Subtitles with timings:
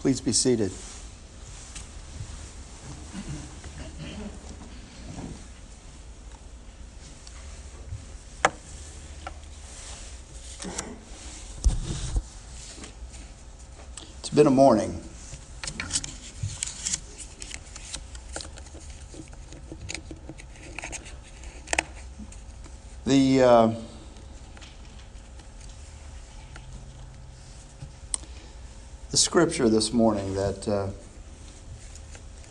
[0.00, 0.72] Please be seated.
[14.20, 15.02] It's been a morning.
[23.04, 23.74] The uh,
[29.30, 30.88] scripture this morning that uh,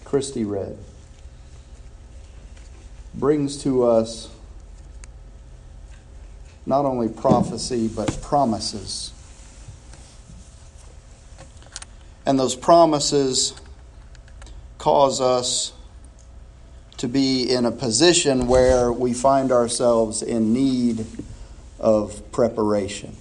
[0.05, 0.77] Christy read
[3.13, 4.29] brings to us
[6.65, 9.11] not only prophecy but promises.
[12.25, 13.53] And those promises
[14.77, 15.73] cause us
[16.95, 21.05] to be in a position where we find ourselves in need
[21.77, 23.17] of preparation.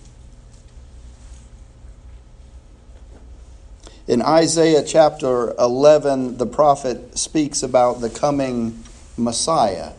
[4.08, 8.82] In Isaiah chapter 11, the prophet speaks about the coming
[9.18, 9.92] Messiah.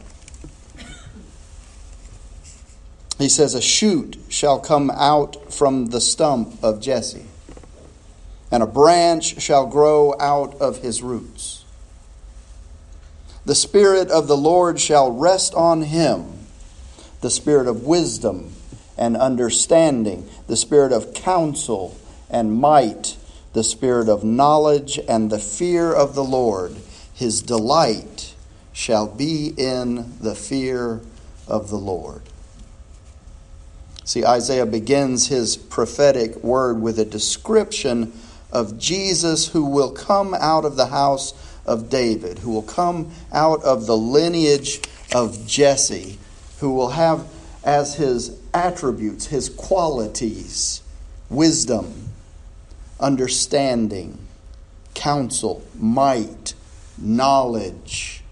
[3.20, 7.28] He says, A shoot shall come out from the stump of Jesse,
[8.50, 11.64] and a branch shall grow out of his roots.
[13.46, 16.48] The Spirit of the Lord shall rest on him
[17.22, 18.54] the Spirit of wisdom
[18.98, 21.96] and understanding, the Spirit of counsel
[22.28, 23.18] and might,
[23.54, 26.76] the Spirit of knowledge and the fear of the Lord.
[27.14, 28.36] His delight
[28.72, 31.02] shall be in the fear
[31.48, 32.22] of the Lord.
[34.06, 38.14] See, Isaiah begins his prophetic word with a description
[38.52, 41.34] of Jesus who will come out of the house
[41.66, 44.82] of David, who will come out of the lineage
[45.14, 46.18] of Jesse,
[46.60, 47.28] who will have
[47.64, 50.82] as his attributes, his qualities,
[51.30, 52.09] wisdom,
[53.00, 54.18] understanding,
[54.94, 56.54] counsel, might,
[56.98, 58.24] knowledge,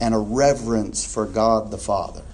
[0.00, 2.24] and a reverence for God the Father.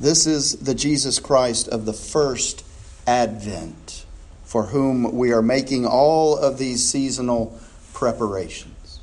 [0.00, 2.64] This is the Jesus Christ of the first
[3.06, 4.04] advent,
[4.44, 7.58] for whom we are making all of these seasonal
[7.94, 9.00] preparations.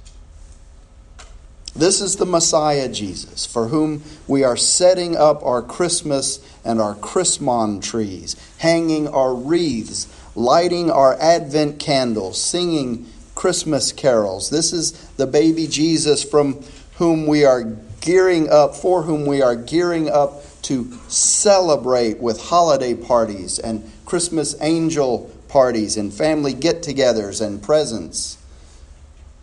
[1.75, 6.95] This is the Messiah Jesus, for whom we are setting up our Christmas and our
[6.95, 14.49] Chrismon trees, hanging our wreaths, lighting our Advent candles, singing Christmas carols.
[14.49, 16.63] This is the baby Jesus from
[16.97, 17.63] whom we are
[18.01, 24.55] gearing up, for whom we are gearing up to celebrate with holiday parties and Christmas
[24.61, 28.37] angel parties and family get togethers and presents.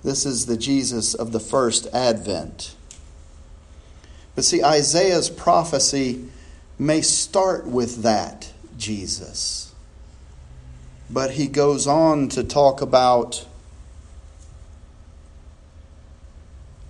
[0.03, 2.75] This is the Jesus of the first advent.
[4.35, 6.29] But see, Isaiah's prophecy
[6.79, 9.72] may start with that Jesus.
[11.13, 13.47] But he goes on to talk about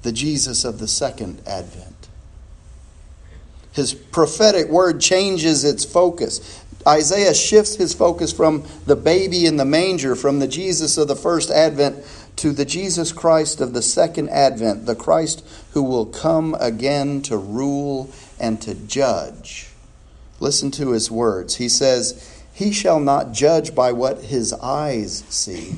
[0.02, 2.08] the Jesus of the second advent.
[3.72, 6.62] His prophetic word changes its focus.
[6.86, 11.16] Isaiah shifts his focus from the baby in the manger, from the Jesus of the
[11.16, 12.04] first advent,
[12.36, 17.36] to the Jesus Christ of the second advent, the Christ who will come again to
[17.36, 19.68] rule and to judge.
[20.40, 21.56] Listen to his words.
[21.56, 25.76] He says, He shall not judge by what his eyes see,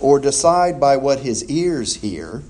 [0.00, 2.42] or decide by what his ears hear.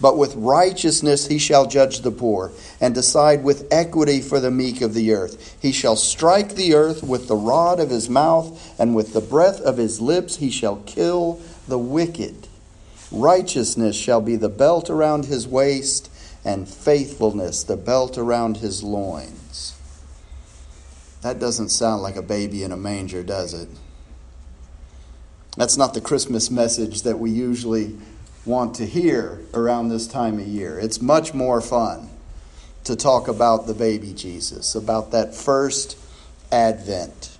[0.00, 4.80] But with righteousness he shall judge the poor, and decide with equity for the meek
[4.80, 5.56] of the earth.
[5.60, 9.60] He shall strike the earth with the rod of his mouth, and with the breath
[9.60, 12.48] of his lips he shall kill the wicked.
[13.12, 16.10] Righteousness shall be the belt around his waist,
[16.44, 19.43] and faithfulness the belt around his loins.
[21.24, 23.70] That doesn't sound like a baby in a manger, does it?
[25.56, 27.96] That's not the Christmas message that we usually
[28.44, 30.78] want to hear around this time of year.
[30.78, 32.10] It's much more fun
[32.84, 35.96] to talk about the baby Jesus, about that first
[36.52, 37.38] advent.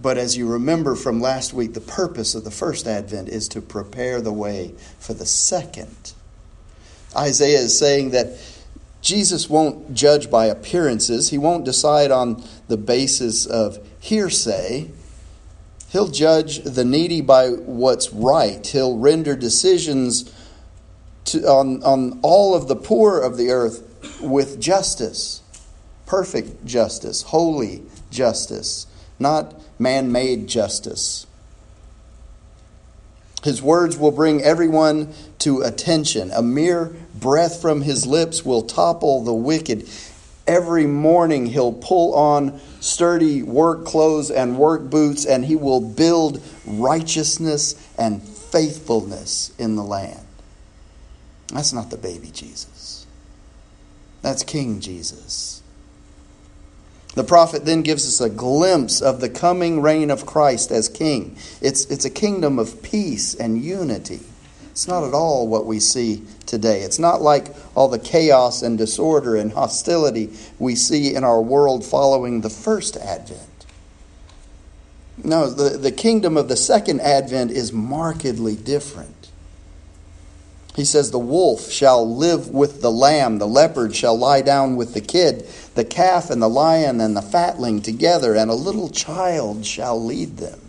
[0.00, 3.60] But as you remember from last week, the purpose of the first advent is to
[3.60, 6.14] prepare the way for the second.
[7.14, 8.38] Isaiah is saying that
[9.06, 14.90] Jesus won't judge by appearances, he won't decide on the basis of hearsay.
[15.90, 18.66] He'll judge the needy by what's right.
[18.66, 20.34] He'll render decisions
[21.26, 25.40] to, on, on all of the poor of the earth with justice,
[26.04, 28.88] perfect justice, holy justice,
[29.20, 31.25] not man made justice.
[33.46, 36.32] His words will bring everyone to attention.
[36.32, 39.88] A mere breath from his lips will topple the wicked.
[40.48, 46.42] Every morning he'll pull on sturdy work clothes and work boots, and he will build
[46.66, 50.26] righteousness and faithfulness in the land.
[51.52, 53.06] That's not the baby Jesus.
[54.22, 55.62] That's King Jesus.
[57.16, 61.38] The prophet then gives us a glimpse of the coming reign of Christ as king.
[61.62, 64.20] It's, it's a kingdom of peace and unity.
[64.70, 66.82] It's not at all what we see today.
[66.82, 71.86] It's not like all the chaos and disorder and hostility we see in our world
[71.86, 73.64] following the first advent.
[75.24, 79.15] No, the, the kingdom of the second advent is markedly different.
[80.76, 84.92] He says, The wolf shall live with the lamb, the leopard shall lie down with
[84.92, 89.64] the kid, the calf and the lion and the fatling together, and a little child
[89.64, 90.60] shall lead them.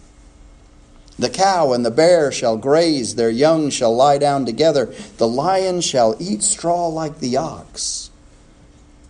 [1.19, 4.93] The cow and the bear shall graze, their young shall lie down together.
[5.17, 8.09] The lion shall eat straw like the ox.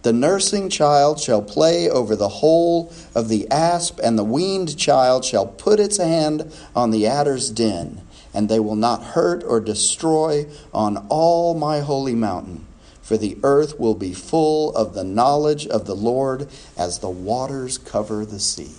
[0.01, 5.25] The nursing child shall play over the hole of the asp, and the weaned child
[5.25, 8.01] shall put its hand on the adder's den,
[8.33, 12.65] and they will not hurt or destroy on all my holy mountain.
[13.01, 17.77] For the earth will be full of the knowledge of the Lord as the waters
[17.77, 18.75] cover the sea.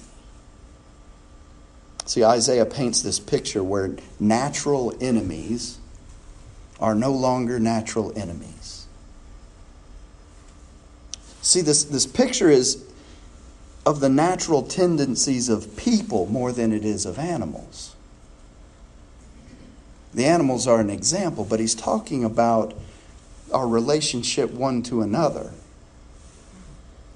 [2.05, 5.79] See, Isaiah paints this picture where natural enemies
[6.81, 8.87] are no longer natural enemies.
[11.43, 12.85] See, this, this picture is
[13.87, 17.94] of the natural tendencies of people more than it is of animals.
[20.14, 22.75] The animals are an example, but he's talking about
[23.52, 25.52] our relationship one to another.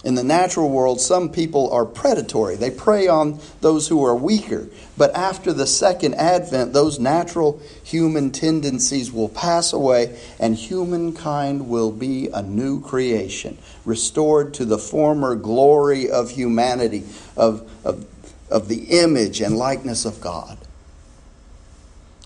[0.04, 2.56] In the natural world, some people are predatory.
[2.56, 4.68] They prey on those who are weaker.
[4.96, 11.92] But after the second advent, those natural human tendencies will pass away and humankind will
[11.92, 17.04] be a new creation, restored to the former glory of humanity,
[17.36, 18.04] of, of,
[18.50, 20.58] of the image and likeness of God.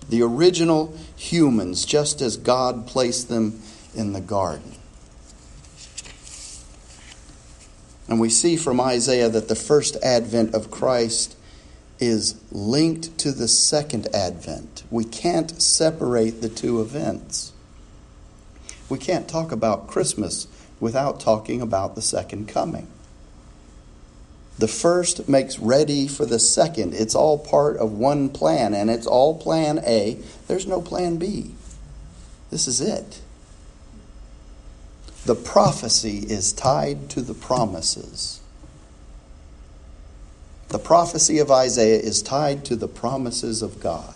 [0.09, 3.61] The original humans, just as God placed them
[3.95, 4.73] in the garden.
[8.07, 11.35] And we see from Isaiah that the first advent of Christ
[11.99, 14.83] is linked to the second advent.
[14.89, 17.51] We can't separate the two events.
[18.89, 20.47] We can't talk about Christmas
[20.79, 22.87] without talking about the second coming.
[24.57, 26.93] The first makes ready for the second.
[26.95, 30.17] It's all part of one plan, and it's all plan A.
[30.47, 31.51] There's no plan B.
[32.49, 33.21] This is it.
[35.25, 38.39] The prophecy is tied to the promises.
[40.69, 44.15] The prophecy of Isaiah is tied to the promises of God.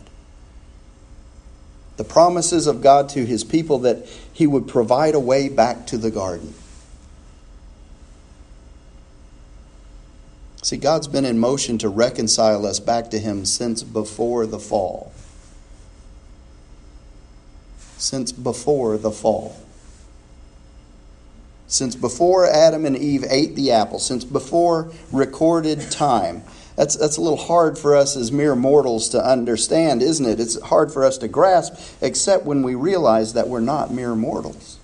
[1.97, 5.97] The promises of God to his people that he would provide a way back to
[5.97, 6.53] the garden.
[10.71, 15.11] See, God's been in motion to reconcile us back to him since before the fall.
[17.97, 19.61] Since before the fall
[21.67, 26.43] since before Adam and Eve ate the apple, since before recorded time.
[26.75, 30.39] That's, that's a little hard for us as mere mortals to understand, isn't it?
[30.41, 34.80] It's hard for us to grasp, except when we realize that we're not mere mortals.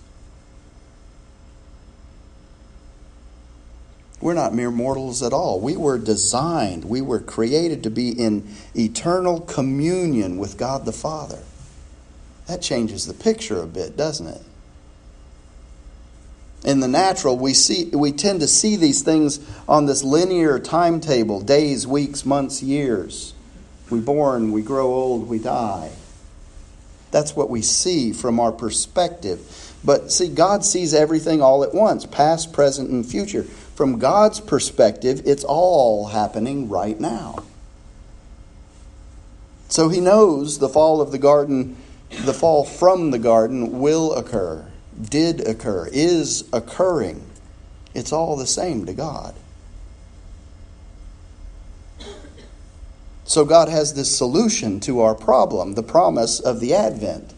[4.20, 5.60] We're not mere mortals at all.
[5.60, 11.44] We were designed, we were created to be in eternal communion with God the Father.
[12.48, 14.42] That changes the picture a bit, doesn't it?
[16.64, 21.40] in the natural, we see we tend to see these things on this linear timetable,
[21.40, 23.34] days, weeks, months, years.
[23.90, 25.92] We born, we grow old, we die.
[27.12, 29.40] That's what we see from our perspective.
[29.86, 33.46] But see, God sees everything all at once, past, present, and future.
[33.78, 37.46] From God's perspective, it's all happening right now.
[39.70, 41.78] So he knows the fall of the garden,
[42.26, 44.66] the fall from the garden will occur
[45.00, 47.24] did occur, is occurring,
[47.94, 49.36] it's all the same to God.
[53.26, 57.34] So God has this solution to our problem, the promise of the Advent,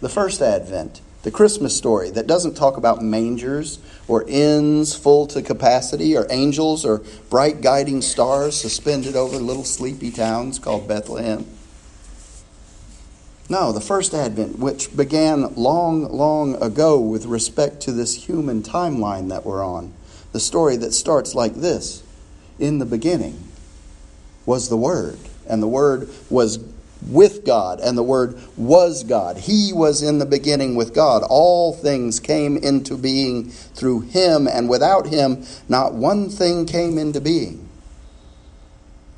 [0.00, 5.42] the first Advent, the Christmas story that doesn't talk about mangers or inns full to
[5.42, 11.44] capacity or angels or bright guiding stars suspended over little sleepy towns called Bethlehem.
[13.48, 19.28] No, the first advent, which began long, long ago with respect to this human timeline
[19.30, 19.92] that we're on.
[20.30, 22.04] The story that starts like this
[22.60, 23.48] In the beginning
[24.46, 25.18] was the Word,
[25.48, 26.58] and the Word was
[27.08, 29.36] with God, and the Word was God.
[29.36, 31.22] He was in the beginning with God.
[31.28, 37.20] All things came into being through Him, and without Him, not one thing came into
[37.20, 37.66] being.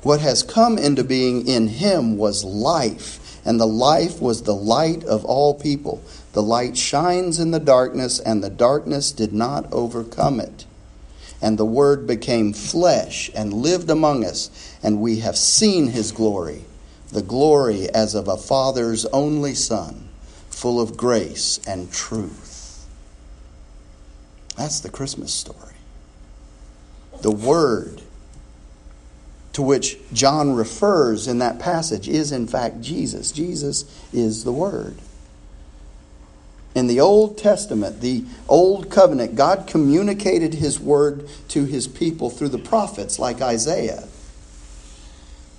[0.01, 5.03] What has come into being in him was life, and the life was the light
[5.03, 6.01] of all people.
[6.31, 10.65] The light shines in the darkness, and the darkness did not overcome it.
[11.41, 16.63] And the Word became flesh and lived among us, and we have seen his glory,
[17.11, 20.09] the glory as of a Father's only Son,
[20.49, 22.85] full of grace and truth.
[24.55, 25.75] That's the Christmas story.
[27.21, 28.01] The Word
[29.53, 33.31] to which John refers in that passage is, in fact, Jesus.
[33.31, 34.97] Jesus is the Word.
[36.75, 42.49] In the Old Testament, the Old Covenant, God communicated His Word to His people through
[42.49, 44.07] the prophets like Isaiah.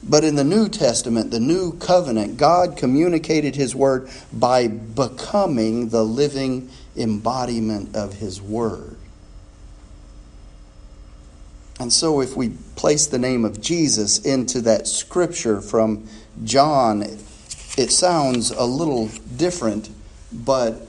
[0.03, 6.03] But in the New Testament, the New Covenant, God communicated His Word by becoming the
[6.03, 8.97] living embodiment of His Word.
[11.79, 16.07] And so, if we place the name of Jesus into that scripture from
[16.45, 19.91] John, it sounds a little different,
[20.33, 20.87] but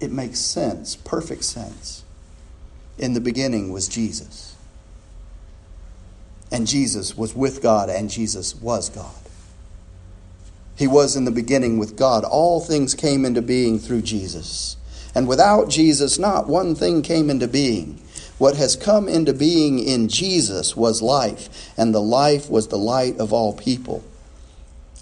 [0.00, 2.04] it makes sense, perfect sense.
[2.96, 4.53] In the beginning was Jesus.
[6.54, 9.12] And Jesus was with God, and Jesus was God.
[10.76, 12.22] He was in the beginning with God.
[12.22, 14.76] All things came into being through Jesus.
[15.16, 18.00] And without Jesus, not one thing came into being.
[18.38, 23.18] What has come into being in Jesus was life, and the life was the light
[23.18, 24.04] of all people.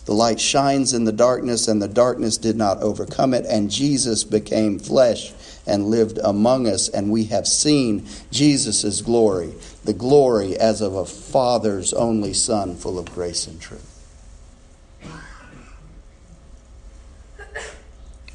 [0.07, 3.45] The light shines in the darkness, and the darkness did not overcome it.
[3.45, 5.35] And Jesus became flesh
[5.67, 9.53] and lived among us, and we have seen Jesus' glory,
[9.85, 13.89] the glory as of a Father's only Son, full of grace and truth.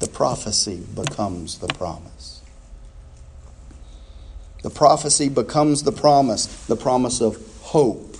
[0.00, 2.40] The prophecy becomes the promise.
[4.62, 8.16] The prophecy becomes the promise, the promise of hope,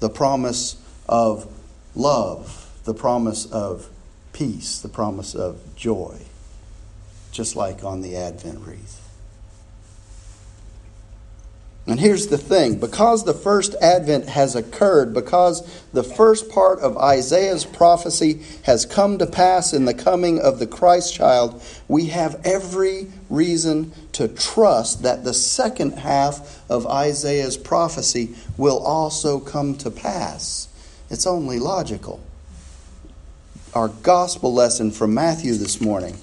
[0.00, 0.76] the promise
[1.08, 1.46] of
[1.94, 3.88] love, the promise of
[4.32, 6.18] peace, the promise of joy,
[7.36, 9.06] just like on the Advent wreath.
[11.88, 15.62] And here's the thing because the first advent has occurred, because
[15.92, 20.66] the first part of Isaiah's prophecy has come to pass in the coming of the
[20.66, 28.34] Christ child, we have every reason to trust that the second half of Isaiah's prophecy
[28.56, 30.66] will also come to pass.
[31.08, 32.20] It's only logical.
[33.74, 36.16] Our gospel lesson from Matthew this morning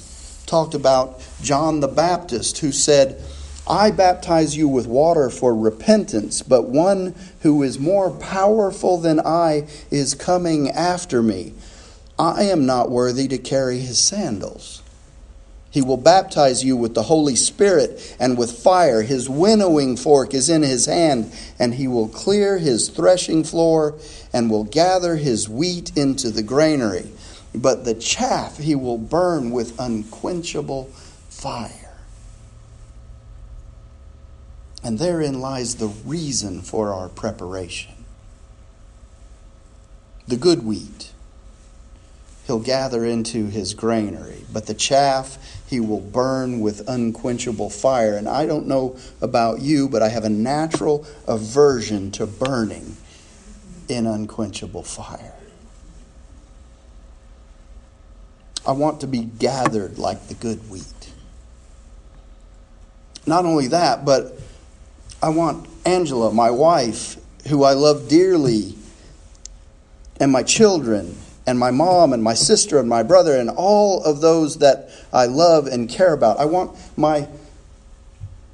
[0.53, 3.19] talked about John the Baptist who said,
[3.67, 9.65] I baptize you with water for repentance, but one who is more powerful than I
[9.89, 11.55] is coming after me.
[12.19, 14.83] I am not worthy to carry his sandals.
[15.71, 19.01] He will baptize you with the Holy Spirit and with fire.
[19.01, 23.95] His winnowing fork is in his hand, and he will clear his threshing floor
[24.31, 27.09] and will gather his wheat into the granary.
[27.55, 30.85] But the chaff he will burn with unquenchable
[31.29, 31.97] fire.
[34.83, 37.93] And therein lies the reason for our preparation.
[40.27, 41.13] The good wheat
[42.47, 48.15] he'll gather into his granary, but the chaff he will burn with unquenchable fire.
[48.15, 52.97] And I don't know about you, but I have a natural aversion to burning
[53.87, 55.33] in unquenchable fire.
[58.65, 60.85] I want to be gathered like the good wheat.
[63.25, 64.39] Not only that, but
[65.21, 67.17] I want Angela, my wife,
[67.47, 68.75] who I love dearly,
[70.19, 74.21] and my children, and my mom, and my sister, and my brother, and all of
[74.21, 76.39] those that I love and care about.
[76.39, 77.27] I want my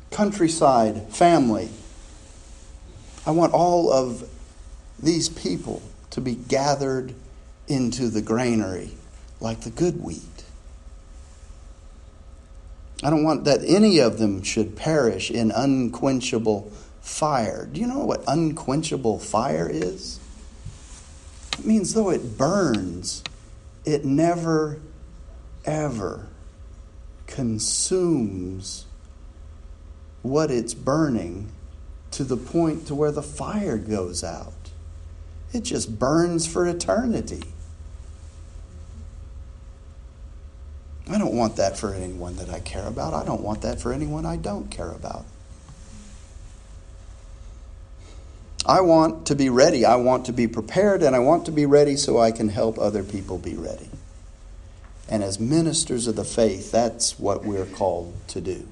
[0.10, 1.70] countryside family.
[3.26, 4.28] I want all of
[5.02, 7.14] these people to be gathered
[7.68, 8.92] into the granary
[9.40, 10.44] like the good wheat.
[13.02, 17.66] I don't want that any of them should perish in unquenchable fire.
[17.72, 20.20] Do you know what unquenchable fire is?
[21.58, 23.24] It means though it burns,
[23.86, 24.80] it never,
[25.66, 26.28] ever
[27.28, 28.86] consumes
[30.22, 31.52] what it's burning
[32.12, 34.54] to the point to where the fire goes out.
[35.54, 37.44] It just burns for eternity.
[41.10, 43.16] I don't want that for anyone that I care about.
[43.16, 45.26] I don't want that for anyone I don't care about.
[48.66, 49.86] I want to be ready.
[49.86, 52.78] I want to be prepared, and I want to be ready so I can help
[52.78, 53.90] other people be ready.
[55.08, 58.68] And as ministers of the faith, that's what we're called to do.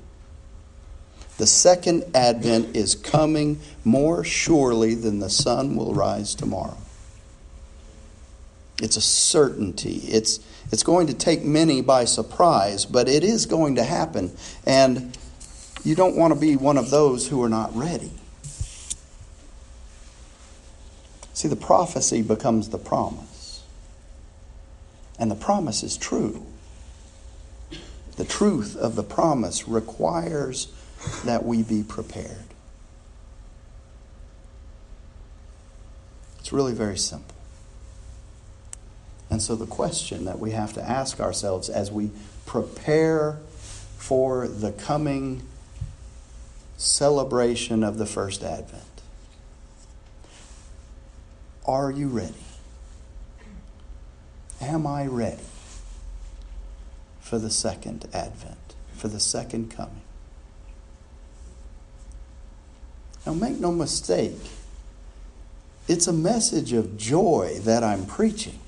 [1.38, 6.78] The second advent is coming more surely than the sun will rise tomorrow.
[8.82, 10.02] It's a certainty.
[10.04, 10.40] It's,
[10.72, 14.32] it's going to take many by surprise, but it is going to happen.
[14.66, 15.18] And
[15.84, 18.12] you don't want to be one of those who are not ready.
[21.34, 23.64] See, the prophecy becomes the promise.
[25.20, 26.46] And the promise is true.
[28.18, 30.68] The truth of the promise requires
[31.26, 32.46] that we be prepared.
[36.40, 37.37] It's really very simple.
[39.30, 42.12] And so, the question that we have to ask ourselves as we
[42.46, 43.40] prepare
[43.98, 45.44] for the coming
[46.78, 48.84] celebration of the first Advent
[51.68, 52.34] are you ready?
[54.62, 55.44] Am I ready
[57.20, 60.02] for the second Advent, for the second coming?
[63.26, 64.40] Now, make no mistake,
[65.90, 68.60] it's a message of joy that I'm preaching.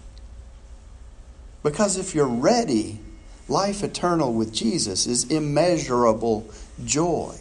[1.63, 3.00] Because if you're ready,
[3.48, 6.50] life eternal with Jesus is immeasurable
[6.86, 7.36] joy.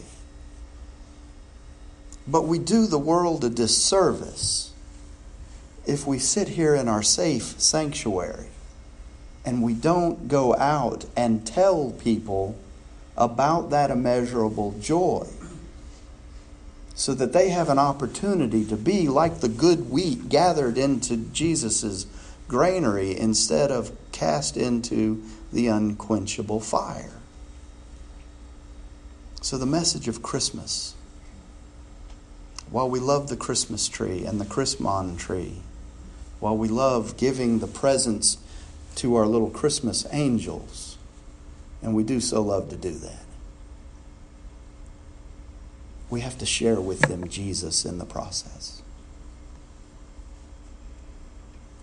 [2.27, 4.71] But we do the world a disservice
[5.87, 8.47] if we sit here in our safe sanctuary
[9.45, 12.55] and we don't go out and tell people
[13.17, 15.27] about that immeasurable joy
[16.93, 22.05] so that they have an opportunity to be like the good wheat gathered into Jesus'
[22.49, 27.13] granary instead of cast into the unquenchable fire.
[29.41, 30.95] So, the message of Christmas,
[32.69, 35.61] while we love the Christmas tree and the Christmas tree,
[36.41, 38.37] while we love giving the presents
[38.95, 40.97] to our little Christmas angels,
[41.81, 43.23] and we do so love to do that
[46.09, 48.81] we have to share with them Jesus in the process.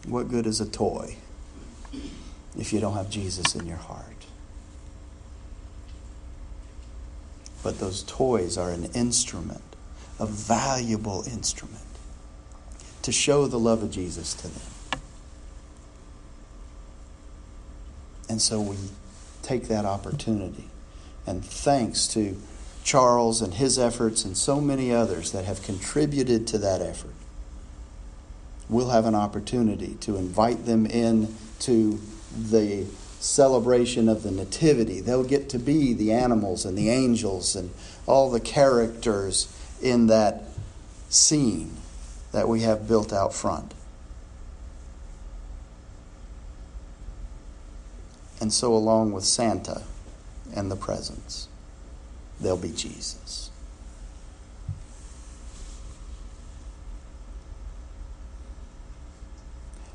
[0.07, 1.17] What good is a toy
[2.57, 4.05] if you don't have Jesus in your heart?
[7.63, 9.63] But those toys are an instrument,
[10.21, 11.83] a valuable instrument,
[13.03, 15.01] to show the love of Jesus to them.
[18.29, 18.77] And so we
[19.43, 20.69] take that opportunity.
[21.27, 22.37] And thanks to
[22.85, 27.15] Charles and his efforts and so many others that have contributed to that effort.
[28.69, 32.01] We'll have an opportunity to invite them in to
[32.37, 32.87] the
[33.21, 35.01] celebration of the Nativity.
[35.01, 37.71] They'll get to be the animals and the angels and
[38.07, 39.53] all the characters
[39.83, 40.45] in that
[41.09, 41.77] scene
[42.33, 43.73] that we have built out front.
[48.41, 49.83] And so, along with Santa
[50.55, 51.49] and the presents
[52.41, 53.51] there'll be Jesus.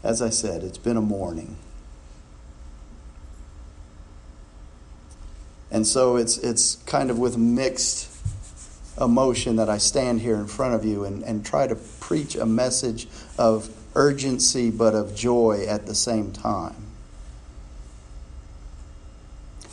[0.03, 1.57] As I said, it's been a morning.
[5.69, 8.09] And so it's, it's kind of with mixed
[8.99, 12.45] emotion that I stand here in front of you and, and try to preach a
[12.45, 16.75] message of urgency but of joy at the same time.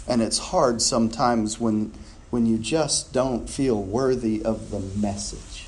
[0.07, 1.93] And it's hard sometimes when
[2.31, 5.68] when you just don't feel worthy of the message.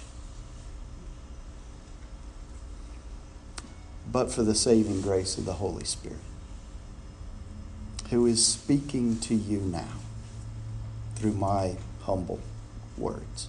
[4.12, 6.18] But for the saving grace of the Holy Spirit,
[8.10, 9.98] who is speaking to you now
[11.14, 12.40] through my humble
[12.98, 13.48] words.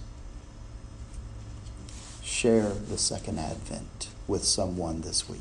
[2.22, 5.40] Share the second advent with someone this week.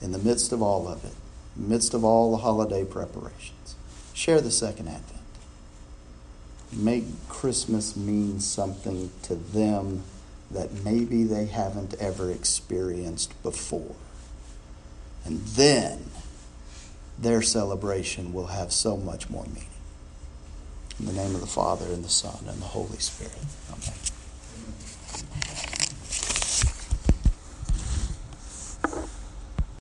[0.00, 1.14] In the midst of all of it,
[1.56, 3.74] midst of all the holiday preparations,
[4.14, 5.18] share the second advent
[6.72, 10.02] make Christmas mean something to them
[10.50, 13.94] that maybe they haven't ever experienced before.
[15.24, 16.10] And then
[17.18, 19.64] their celebration will have so much more meaning.
[20.98, 23.38] In the name of the Father, and the Son, and the Holy Spirit.
[23.70, 23.94] Amen.